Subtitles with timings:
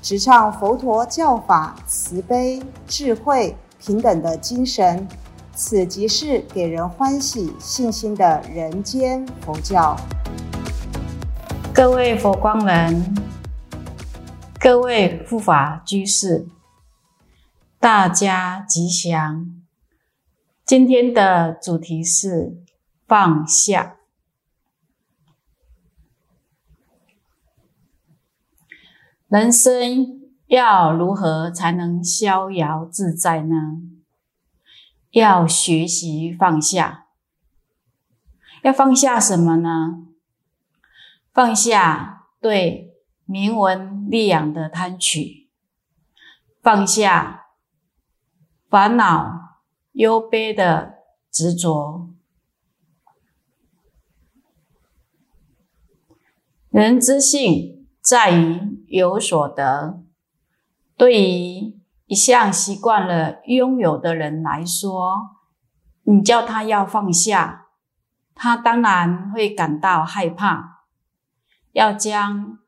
[0.00, 5.06] 直唱佛陀教法慈悲、智慧、平等的精神。
[5.54, 9.96] 此即是给人欢喜、信心的人间佛教。
[11.74, 13.14] 各位佛光人，
[14.60, 16.46] 各位护法居士，
[17.80, 19.46] 大家吉祥。
[20.64, 22.56] 今天的主题是
[23.06, 23.97] 放下。
[29.28, 33.82] 人生要如何才能逍遥自在呢？
[35.10, 37.06] 要学习放下。
[38.62, 40.06] 要放下什么呢？
[41.32, 42.94] 放下对
[43.26, 45.50] 名闻利养的贪取，
[46.62, 47.48] 放下
[48.68, 49.46] 烦恼。
[49.92, 52.10] 忧悲的执着，
[56.70, 57.77] 人之性
[58.08, 60.02] 在于有所得。
[60.96, 65.36] 对于一向习惯了拥有的人来说，
[66.04, 67.66] 你叫他要放下，
[68.34, 70.86] 他当然会感到害怕。
[71.72, 72.58] 要将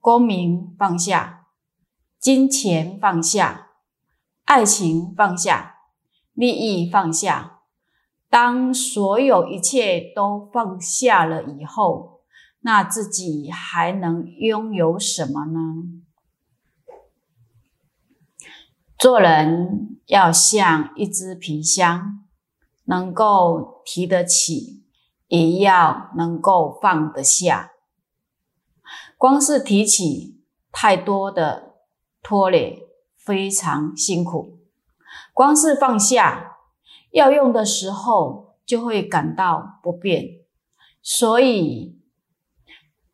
[0.00, 1.46] 功名放下，
[2.18, 3.68] 金钱放下，
[4.46, 5.76] 爱情放下。
[6.34, 7.60] 利益放下，
[8.28, 12.17] 当所有一切都放下了以后，
[12.60, 15.60] 那自己还能拥有什么呢？
[18.98, 22.24] 做人要像一只皮箱，
[22.84, 24.84] 能够提得起，
[25.28, 27.70] 也要能够放得下。
[29.16, 31.76] 光是提起，太多的
[32.22, 34.58] 拖累，非常辛苦。
[35.32, 36.56] 光是放下，
[37.12, 40.40] 要用的时候就会感到不便，
[41.00, 41.97] 所以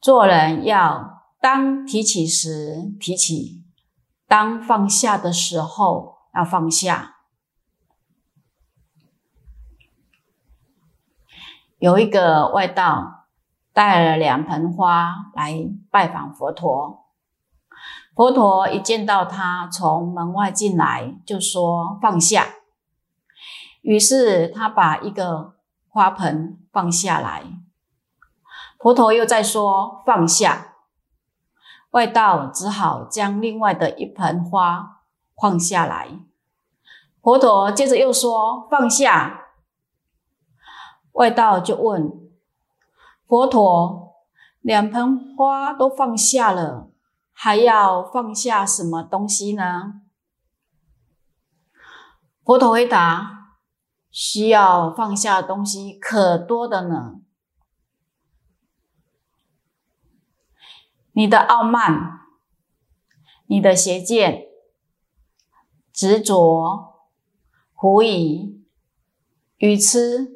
[0.04, 3.64] 做人要当提起时提起，
[4.28, 7.14] 当放下的时候要放下。
[11.78, 13.28] 有一个外道
[13.72, 17.06] 带了两盆花来拜访佛陀。
[18.14, 22.48] 佛陀一见到他从门外进来，就说放下。
[23.80, 25.54] 于是他把一个
[25.88, 27.63] 花盆放下来。
[28.84, 30.74] 佛陀又在说放下，
[31.92, 35.00] 外道只好将另外的一盆花
[35.40, 36.10] 放下来。
[37.22, 39.46] 佛陀接着又说放下，
[41.12, 42.12] 外道就问
[43.26, 44.16] 佛陀：
[44.60, 46.90] 两盆花都放下了。
[47.32, 50.02] 还要放下什么东西呢？
[52.44, 53.54] 佛陀回答：
[54.10, 57.22] 需要放下的东西可多的呢。
[61.14, 62.20] 你的傲慢，
[63.46, 64.46] 你的邪见，
[65.92, 67.08] 执着，
[67.72, 68.62] 狐疑，
[69.56, 70.30] 愚痴，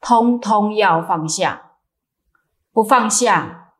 [0.00, 1.72] 通通要放下。
[2.72, 3.74] 不放下。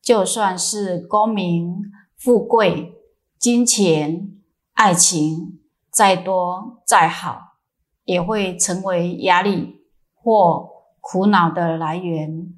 [0.00, 3.00] 就算是功名、富贵、
[3.38, 4.36] 金钱、
[4.72, 5.60] 爱情
[5.90, 7.58] 再多再好，
[8.02, 10.68] 也会成为压力或
[11.00, 12.52] 苦恼的来源。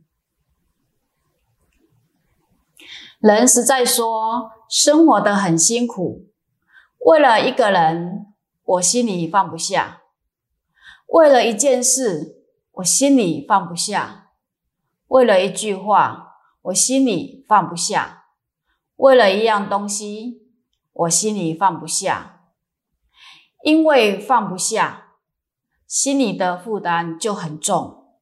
[3.25, 6.29] 人实在说，生活的很辛苦，
[7.07, 8.27] 为了一个人，
[8.65, 10.03] 我心里放不下；
[11.07, 14.27] 为了一件事，我心里放不下；
[15.09, 16.33] 为了一句话。
[16.65, 18.25] 我心里放不下，
[18.97, 20.49] 为了一样东西，
[20.95, 22.41] 我心里放不下，
[23.63, 25.09] 因为放不下，
[25.87, 28.17] 心里的负担就很重，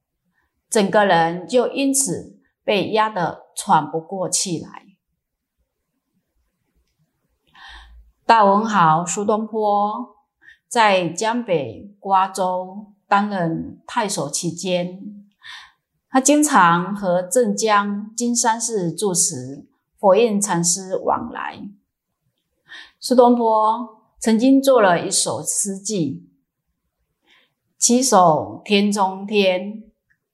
[0.69, 4.82] 整个人就因此被压得喘不过气来。
[8.33, 10.15] 大文豪苏东坡
[10.67, 14.99] 在江北瓜州担任太守期间。
[16.09, 19.67] 他经常和镇江金山寺住持
[19.99, 21.61] 佛印禅师往来。
[22.99, 26.27] 苏东坡曾经做了一首诗记
[27.77, 29.83] ：“七首天中天，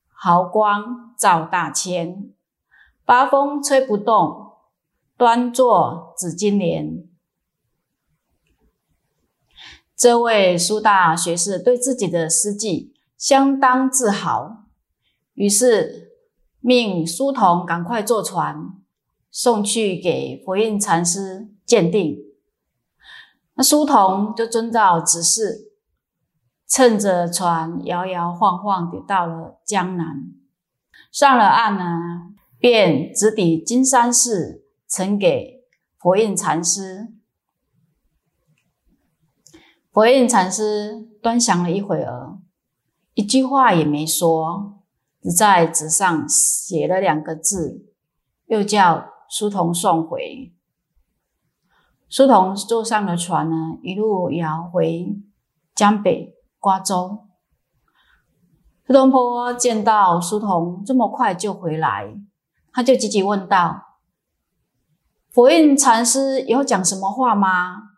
[0.08, 2.32] 毫光照大千。
[3.04, 4.54] 八风吹不动，
[5.18, 7.09] 端坐紫金莲。
[10.00, 14.64] 这位苏大学士对自己的诗迹相当自豪，
[15.34, 16.14] 于是
[16.62, 18.80] 命书童赶快坐船
[19.30, 22.18] 送去给佛印禅师鉴定。
[23.56, 25.74] 那书童就遵照指示，
[26.66, 30.32] 乘着船摇摇晃晃地到了江南。
[31.12, 31.84] 上了岸呢，
[32.58, 35.66] 便直抵金山寺，呈给
[36.00, 37.19] 佛印禅师。
[39.92, 42.38] 佛印禅师端详了一会儿，
[43.16, 44.80] 一句话也没说，
[45.22, 47.92] 只在纸上写了两个字，
[48.46, 50.54] 又叫书童送回。
[52.08, 55.18] 书童坐上了船呢，一路摇回
[55.74, 57.26] 江北瓜州。
[58.86, 62.16] 苏东坡见到书童这么快就回来，
[62.72, 63.98] 他就急急问道
[65.34, 67.89] ：“佛印禅师有讲什么话吗？”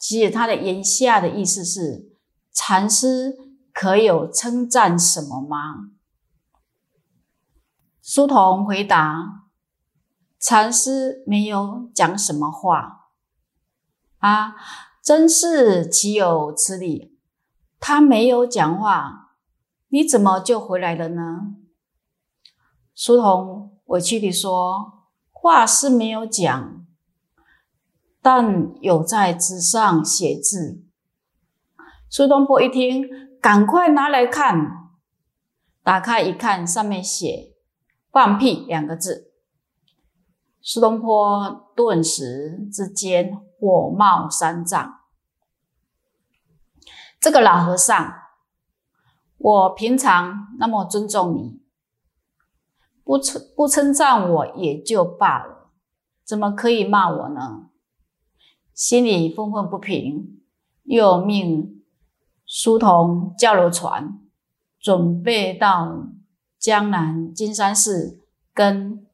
[0.00, 2.16] 其实他的言下的意思是：
[2.52, 3.36] 禅师
[3.70, 5.90] 可有称赞什么吗？
[8.02, 9.44] 书童回答：
[10.40, 13.10] 禅师没有讲什么话
[14.20, 14.56] 啊，
[15.02, 17.18] 真是岂有此理！
[17.78, 19.36] 他没有讲话，
[19.88, 21.56] 你怎么就回来了呢？
[22.94, 26.79] 书童委屈地说：话是没有讲。
[28.22, 30.82] 但有在纸上写字。
[32.08, 33.08] 苏东坡一听，
[33.40, 34.90] 赶快拿来看。
[35.82, 37.54] 打开一看，上面写
[38.12, 39.32] “放屁”两个字。
[40.60, 45.00] 苏东坡顿时之间火冒三丈。
[47.18, 48.14] 这个老和尚，
[49.38, 51.62] 我平常那么尊重你，
[53.02, 55.70] 不称不称赞我也就罢了，
[56.24, 57.69] 怎么可以骂我呢？
[58.80, 60.40] 心里愤愤不平，
[60.84, 61.82] 又命
[62.46, 64.18] 书童叫了船，
[64.80, 66.08] 准备到
[66.58, 68.22] 江南金山寺
[68.54, 69.06] 跟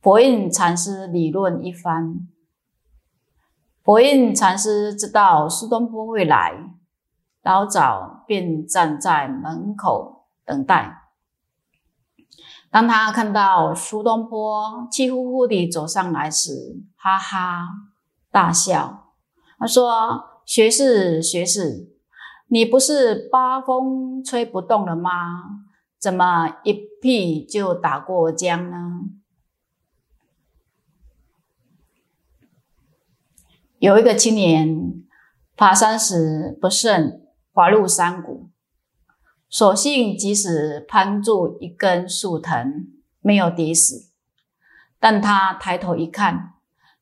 [0.00, 2.26] 佛印禅师理论一番。
[3.82, 6.72] 佛印禅师知道苏东坡会来，
[7.42, 11.10] 老早便站在门口等待。
[12.70, 17.68] 当他看到苏东坡气呼呼地走上来时，哈哈
[18.30, 19.00] 大笑。
[19.62, 21.88] 他说：“学士，学士，
[22.48, 25.68] 你不是八风吹不动了吗？
[26.00, 29.02] 怎么一屁就打过江呢？”
[33.78, 35.04] 有一个青年
[35.56, 38.50] 爬山时不慎滑入山谷，
[39.48, 42.88] 所幸即使攀住一根树藤，
[43.20, 44.10] 没有跌死。
[44.98, 46.54] 但他抬头一看，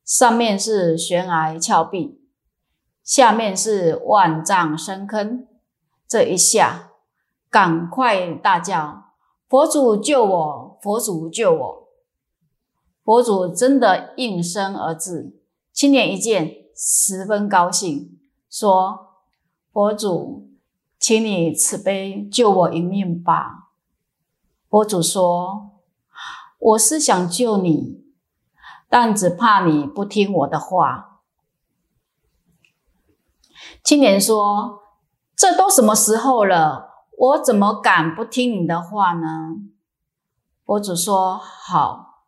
[0.05, 2.20] 上面是悬崖峭壁。
[3.11, 5.45] 下面是万丈深坑，
[6.07, 6.91] 这一下，
[7.49, 9.11] 赶快大叫
[9.49, 10.79] ：“佛祖救我！
[10.81, 11.87] 佛祖救我！”
[13.03, 15.37] 佛祖真的应声而至。
[15.73, 18.17] 青年一见，十分高兴，
[18.49, 19.17] 说
[19.73, 20.47] ：“佛祖，
[20.97, 23.71] 请你慈悲救我一命吧。”
[24.71, 25.71] 佛祖说
[26.59, 28.05] ：“我是想救你，
[28.87, 31.09] 但只怕你不听我的话。”
[33.83, 34.81] 青年说
[35.35, 39.27] ：“这都什么时候了，我怎么敢不听你的话呢？”
[40.65, 42.25] 佛祖说：“好，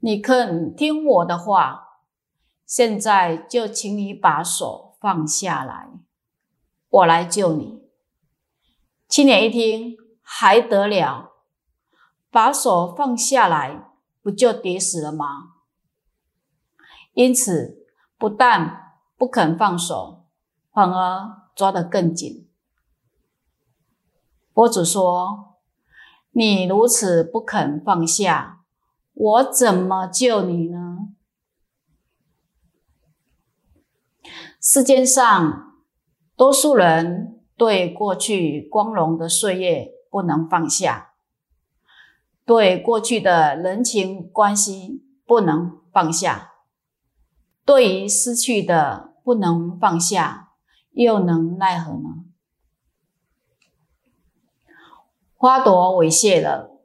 [0.00, 1.98] 你肯听我的话，
[2.66, 5.90] 现在就请你把手放下来，
[6.88, 7.82] 我来救你。”
[9.08, 11.32] 青年一听，还得了？
[12.30, 13.90] 把手放下来，
[14.22, 15.26] 不就跌死了吗？
[17.12, 17.86] 因此，
[18.16, 20.21] 不但不肯放手。
[20.72, 22.48] 反而抓得更紧。
[24.54, 25.58] 佛祖说
[26.32, 28.60] ：“你如此不肯放下，
[29.14, 31.08] 我怎么救你呢？”
[34.60, 35.74] 世间上，
[36.36, 41.14] 多数人对过去光荣的岁月不能放下，
[42.46, 46.52] 对过去的人情关系不能放下，
[47.64, 50.51] 对于失去的不能放下。
[50.92, 52.24] 又能奈何呢？
[55.34, 56.78] 花朵猥亵了，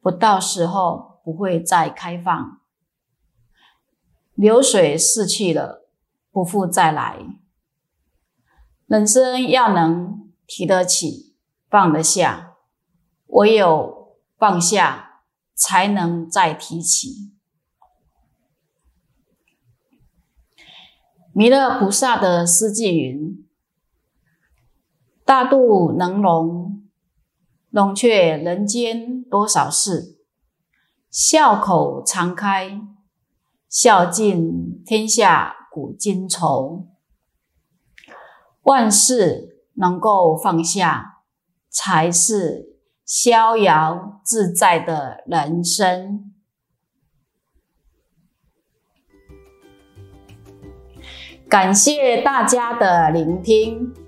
[0.00, 2.60] 不到时候不会再开放；
[4.34, 5.88] 流水逝去了，
[6.30, 7.18] 不复再来。
[8.86, 11.36] 人生要能提得起，
[11.68, 12.56] 放得下，
[13.26, 15.22] 唯有放下，
[15.54, 17.34] 才能再提起。
[21.34, 23.46] 弥勒菩萨的诗句云
[25.28, 26.88] ：“大肚能容，
[27.68, 30.16] 容却人间多少事；
[31.10, 32.80] 笑口常开，
[33.68, 36.86] 笑尽天下古今愁。
[38.62, 41.24] 万事能够放下，
[41.68, 46.32] 才是逍遥自在的人生。”
[51.46, 54.07] 感谢大家的聆听。